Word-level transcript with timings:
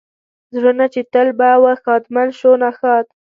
زړونه 0.55 0.85
چې 0.93 1.01
تل 1.13 1.27
به 1.37 1.49
و 1.61 1.65
ښادمن 1.83 2.27
شو 2.39 2.51
ناښاد. 2.61 3.05